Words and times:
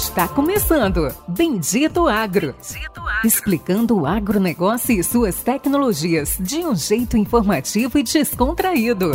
Está 0.00 0.26
começando 0.26 1.14
Bendito 1.28 2.08
Agro. 2.08 2.54
Bendito 2.54 3.00
Agro. 3.00 3.20
Explicando 3.22 4.00
o 4.00 4.06
agronegócio 4.06 4.98
e 4.98 5.04
suas 5.04 5.42
tecnologias 5.42 6.38
de 6.40 6.60
um 6.60 6.74
jeito 6.74 7.18
informativo 7.18 7.98
e 7.98 8.02
descontraído. 8.02 9.10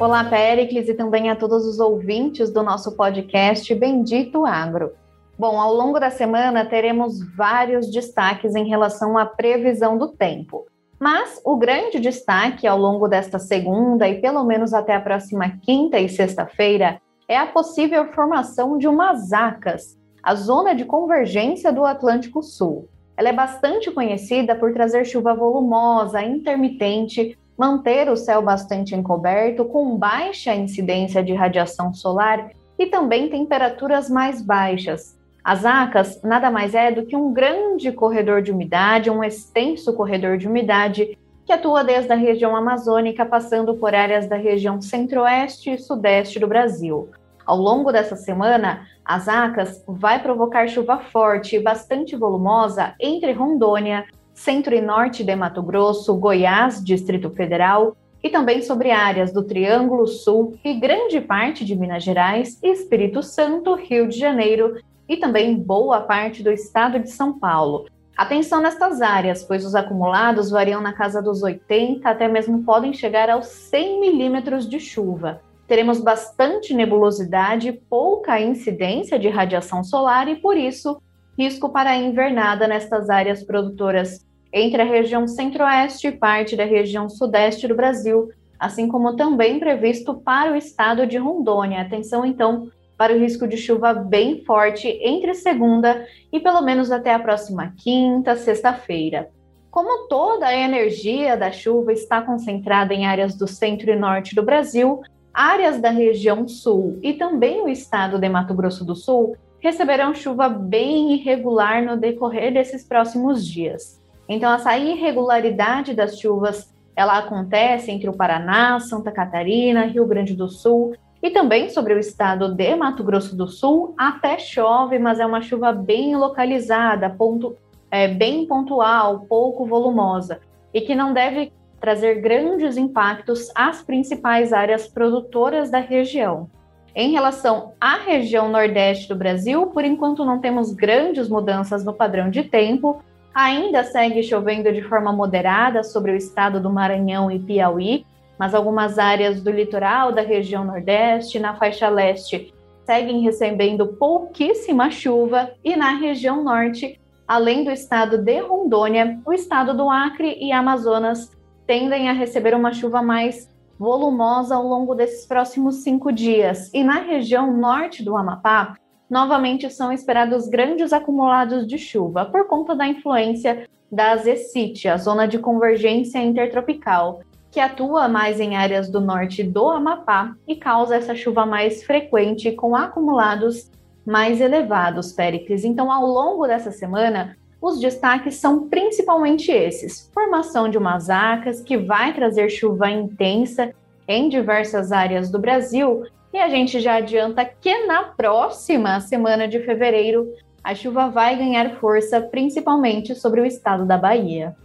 Olá, 0.00 0.24
Péricles, 0.24 0.88
e 0.88 0.94
também 0.94 1.28
a 1.28 1.36
todos 1.36 1.66
os 1.66 1.78
ouvintes 1.78 2.50
do 2.50 2.62
nosso 2.62 2.92
podcast 2.92 3.74
Bendito 3.74 4.46
Agro. 4.46 4.90
Bom, 5.38 5.60
ao 5.60 5.72
longo 5.72 6.00
da 6.00 6.10
semana 6.10 6.64
teremos 6.64 7.20
vários 7.36 7.88
destaques 7.92 8.56
em 8.56 8.68
relação 8.68 9.16
à 9.16 9.24
previsão 9.24 9.96
do 9.96 10.08
tempo. 10.08 10.66
Mas 10.98 11.40
o 11.44 11.56
grande 11.56 12.00
destaque 12.00 12.66
ao 12.66 12.76
longo 12.76 13.06
desta 13.06 13.38
segunda 13.38 14.08
e 14.08 14.20
pelo 14.20 14.42
menos 14.42 14.74
até 14.74 14.96
a 14.96 15.00
próxima 15.00 15.48
quinta 15.62 15.96
e 15.96 16.08
sexta-feira 16.08 17.00
é 17.28 17.38
a 17.38 17.46
possível 17.46 18.12
formação 18.12 18.76
de 18.76 18.88
umas 18.88 19.32
ACAS, 19.32 19.96
a 20.20 20.34
zona 20.34 20.74
de 20.74 20.84
convergência 20.84 21.72
do 21.72 21.84
Atlântico 21.84 22.42
Sul. 22.42 22.88
Ela 23.16 23.28
é 23.28 23.32
bastante 23.32 23.92
conhecida 23.92 24.56
por 24.56 24.72
trazer 24.72 25.04
chuva 25.04 25.34
volumosa, 25.34 26.20
intermitente, 26.20 27.38
manter 27.56 28.10
o 28.10 28.16
céu 28.16 28.42
bastante 28.42 28.92
encoberto, 28.92 29.64
com 29.66 29.96
baixa 29.96 30.52
incidência 30.52 31.22
de 31.22 31.32
radiação 31.32 31.94
solar 31.94 32.50
e 32.76 32.86
também 32.86 33.28
temperaturas 33.28 34.10
mais 34.10 34.42
baixas, 34.42 35.17
as 35.48 35.64
ACAS 35.64 36.20
nada 36.22 36.50
mais 36.50 36.74
é 36.74 36.92
do 36.92 37.06
que 37.06 37.16
um 37.16 37.32
grande 37.32 37.90
corredor 37.90 38.42
de 38.42 38.52
umidade, 38.52 39.08
um 39.08 39.24
extenso 39.24 39.94
corredor 39.94 40.36
de 40.36 40.46
umidade 40.46 41.18
que 41.46 41.52
atua 41.54 41.82
desde 41.82 42.12
a 42.12 42.16
região 42.16 42.54
amazônica, 42.54 43.24
passando 43.24 43.74
por 43.74 43.94
áreas 43.94 44.28
da 44.28 44.36
região 44.36 44.78
centro-oeste 44.78 45.70
e 45.70 45.78
sudeste 45.78 46.38
do 46.38 46.46
Brasil. 46.46 47.08
Ao 47.46 47.56
longo 47.56 47.90
dessa 47.90 48.14
semana, 48.14 48.86
as 49.02 49.26
ACAS 49.26 49.82
vai 49.88 50.22
provocar 50.22 50.68
chuva 50.68 50.98
forte 50.98 51.56
e 51.56 51.62
bastante 51.62 52.14
volumosa 52.14 52.94
entre 53.00 53.32
Rondônia, 53.32 54.04
centro 54.34 54.74
e 54.74 54.82
norte 54.82 55.24
de 55.24 55.34
Mato 55.34 55.62
Grosso, 55.62 56.14
Goiás, 56.14 56.84
Distrito 56.84 57.30
Federal, 57.30 57.96
e 58.22 58.28
também 58.28 58.60
sobre 58.60 58.90
áreas 58.90 59.32
do 59.32 59.42
Triângulo 59.42 60.06
Sul 60.06 60.58
e 60.62 60.74
grande 60.74 61.22
parte 61.22 61.64
de 61.64 61.74
Minas 61.74 62.02
Gerais, 62.02 62.62
Espírito 62.62 63.22
Santo, 63.22 63.74
Rio 63.74 64.08
de 64.08 64.18
Janeiro 64.18 64.76
e 65.08 65.16
também 65.16 65.54
boa 65.54 66.02
parte 66.02 66.42
do 66.42 66.50
estado 66.50 66.98
de 66.98 67.10
São 67.10 67.38
Paulo. 67.38 67.86
Atenção 68.16 68.60
nestas 68.60 69.00
áreas, 69.00 69.44
pois 69.44 69.64
os 69.64 69.74
acumulados 69.74 70.50
variam 70.50 70.80
na 70.80 70.92
casa 70.92 71.22
dos 71.22 71.42
80 71.42 72.08
até 72.08 72.26
mesmo 72.26 72.64
podem 72.64 72.92
chegar 72.92 73.30
aos 73.30 73.46
100 73.46 74.00
milímetros 74.00 74.68
de 74.68 74.80
chuva. 74.80 75.40
Teremos 75.68 76.00
bastante 76.00 76.74
nebulosidade, 76.74 77.72
pouca 77.88 78.40
incidência 78.40 79.18
de 79.18 79.28
radiação 79.28 79.84
solar 79.84 80.26
e, 80.26 80.36
por 80.36 80.56
isso, 80.56 81.00
risco 81.38 81.68
para 81.68 81.96
invernada 81.96 82.66
nestas 82.66 83.08
áreas 83.08 83.44
produtoras 83.44 84.26
entre 84.52 84.82
a 84.82 84.84
região 84.84 85.28
centro-oeste 85.28 86.08
e 86.08 86.12
parte 86.12 86.56
da 86.56 86.64
região 86.64 87.08
sudeste 87.08 87.68
do 87.68 87.76
Brasil, 87.76 88.30
assim 88.58 88.88
como 88.88 89.14
também 89.14 89.60
previsto 89.60 90.14
para 90.14 90.52
o 90.52 90.56
estado 90.56 91.06
de 91.06 91.18
Rondônia. 91.18 91.82
Atenção, 91.82 92.24
então, 92.24 92.68
para 92.98 93.14
o 93.14 93.18
risco 93.18 93.46
de 93.46 93.56
chuva 93.56 93.94
bem 93.94 94.44
forte 94.44 94.88
entre 94.88 95.32
segunda 95.32 96.04
e 96.32 96.40
pelo 96.40 96.60
menos 96.60 96.90
até 96.90 97.14
a 97.14 97.18
próxima 97.20 97.72
quinta, 97.76 98.34
sexta-feira. 98.34 99.30
Como 99.70 100.08
toda 100.08 100.46
a 100.46 100.56
energia 100.56 101.36
da 101.36 101.52
chuva 101.52 101.92
está 101.92 102.20
concentrada 102.20 102.92
em 102.92 103.06
áreas 103.06 103.36
do 103.36 103.46
centro 103.46 103.88
e 103.88 103.94
norte 103.96 104.34
do 104.34 104.42
Brasil, 104.42 105.00
áreas 105.32 105.80
da 105.80 105.90
região 105.90 106.48
sul 106.48 106.98
e 107.00 107.12
também 107.12 107.60
o 107.60 107.68
estado 107.68 108.18
de 108.18 108.28
Mato 108.28 108.52
Grosso 108.52 108.84
do 108.84 108.96
Sul 108.96 109.36
receberão 109.60 110.12
chuva 110.12 110.48
bem 110.48 111.12
irregular 111.12 111.84
no 111.84 111.96
decorrer 111.96 112.52
desses 112.52 112.84
próximos 112.84 113.46
dias. 113.46 114.00
Então, 114.28 114.52
essa 114.52 114.76
irregularidade 114.76 115.94
das 115.94 116.18
chuvas 116.18 116.74
ela 116.96 117.18
acontece 117.18 117.92
entre 117.92 118.10
o 118.10 118.12
Paraná, 118.12 118.80
Santa 118.80 119.12
Catarina, 119.12 119.84
Rio 119.84 120.04
Grande 120.04 120.34
do 120.34 120.48
Sul 120.48 120.96
e 121.22 121.30
também 121.30 121.68
sobre 121.68 121.94
o 121.94 121.98
estado 121.98 122.54
de 122.54 122.74
Mato 122.76 123.02
Grosso 123.02 123.36
do 123.36 123.48
Sul, 123.48 123.94
até 123.98 124.38
chove, 124.38 124.98
mas 124.98 125.18
é 125.18 125.26
uma 125.26 125.42
chuva 125.42 125.72
bem 125.72 126.16
localizada, 126.16 127.10
ponto, 127.10 127.56
é, 127.90 128.06
bem 128.06 128.46
pontual, 128.46 129.20
pouco 129.28 129.66
volumosa, 129.66 130.40
e 130.72 130.80
que 130.80 130.94
não 130.94 131.12
deve 131.12 131.52
trazer 131.80 132.20
grandes 132.20 132.76
impactos 132.76 133.50
às 133.54 133.82
principais 133.82 134.52
áreas 134.52 134.86
produtoras 134.86 135.70
da 135.70 135.78
região. 135.78 136.48
Em 136.94 137.12
relação 137.12 137.72
à 137.80 137.96
região 137.96 138.48
nordeste 138.48 139.08
do 139.08 139.16
Brasil, 139.16 139.66
por 139.68 139.84
enquanto 139.84 140.24
não 140.24 140.40
temos 140.40 140.72
grandes 140.72 141.28
mudanças 141.28 141.84
no 141.84 141.92
padrão 141.92 142.30
de 142.30 142.42
tempo, 142.42 143.02
ainda 143.32 143.84
segue 143.84 144.22
chovendo 144.22 144.72
de 144.72 144.82
forma 144.82 145.12
moderada 145.12 145.84
sobre 145.84 146.12
o 146.12 146.16
estado 146.16 146.60
do 146.60 146.70
Maranhão 146.70 147.30
e 147.30 147.38
Piauí, 147.38 148.04
mas 148.38 148.54
algumas 148.54 148.98
áreas 148.98 149.42
do 149.42 149.50
litoral 149.50 150.12
da 150.12 150.22
região 150.22 150.64
Nordeste, 150.64 151.38
na 151.38 151.54
faixa 151.54 151.88
leste, 151.88 152.54
seguem 152.84 153.20
recebendo 153.20 153.86
pouquíssima 153.86 154.90
chuva 154.90 155.50
e 155.62 155.76
na 155.76 155.96
região 155.96 156.42
norte, 156.42 156.98
além 157.26 157.64
do 157.64 157.70
estado 157.70 158.16
de 158.16 158.40
Rondônia, 158.40 159.20
o 159.26 159.32
estado 159.32 159.76
do 159.76 159.90
Acre 159.90 160.38
e 160.40 160.52
Amazonas 160.52 161.30
tendem 161.66 162.08
a 162.08 162.14
receber 162.14 162.54
uma 162.54 162.72
chuva 162.72 163.02
mais 163.02 163.54
volumosa 163.78 164.54
ao 164.56 164.66
longo 164.66 164.94
desses 164.94 165.26
próximos 165.26 165.82
cinco 165.82 166.10
dias. 166.10 166.70
E 166.72 166.82
na 166.82 167.00
região 167.00 167.54
norte 167.54 168.02
do 168.02 168.16
Amapá, 168.16 168.76
novamente 169.08 169.70
são 169.70 169.92
esperados 169.92 170.48
grandes 170.48 170.92
acumulados 170.92 171.66
de 171.66 171.78
chuva 171.78 172.24
por 172.24 172.46
conta 172.46 172.74
da 172.74 172.86
influência 172.86 173.68
da 173.90 174.16
Zecite, 174.16 174.88
a 174.88 174.96
zona 174.96 175.26
de 175.26 175.38
convergência 175.38 176.18
intertropical, 176.18 177.20
que 177.50 177.60
atua 177.60 178.08
mais 178.08 178.40
em 178.40 178.56
áreas 178.56 178.90
do 178.90 179.00
norte 179.00 179.42
do 179.42 179.68
Amapá 179.68 180.34
e 180.46 180.56
causa 180.56 180.96
essa 180.96 181.14
chuva 181.14 181.46
mais 181.46 181.82
frequente 181.82 182.52
com 182.52 182.76
acumulados 182.76 183.70
mais 184.04 184.40
elevados, 184.40 185.12
Péricles. 185.12 185.64
Então, 185.64 185.92
ao 185.92 186.06
longo 186.06 186.46
dessa 186.46 186.72
semana, 186.72 187.36
os 187.60 187.78
destaques 187.78 188.36
são 188.36 188.68
principalmente 188.68 189.52
esses: 189.52 190.10
formação 190.14 190.68
de 190.68 190.78
umas 190.78 191.10
acas, 191.10 191.60
que 191.60 191.76
vai 191.76 192.14
trazer 192.14 192.48
chuva 192.48 192.90
intensa 192.90 193.72
em 194.06 194.28
diversas 194.28 194.92
áreas 194.92 195.30
do 195.30 195.38
Brasil, 195.38 196.04
e 196.32 196.38
a 196.38 196.48
gente 196.48 196.80
já 196.80 196.94
adianta 196.94 197.44
que 197.44 197.86
na 197.86 198.04
próxima 198.04 199.00
semana 199.00 199.46
de 199.46 199.60
fevereiro 199.60 200.26
a 200.64 200.74
chuva 200.74 201.08
vai 201.08 201.36
ganhar 201.36 201.76
força, 201.76 202.20
principalmente 202.20 203.14
sobre 203.14 203.40
o 203.40 203.46
estado 203.46 203.84
da 203.84 203.98
Bahia. 203.98 204.56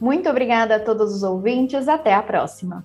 Muito 0.00 0.28
obrigada 0.28 0.76
a 0.76 0.80
todos 0.80 1.14
os 1.14 1.22
ouvintes. 1.22 1.88
Até 1.88 2.14
a 2.14 2.22
próxima. 2.22 2.84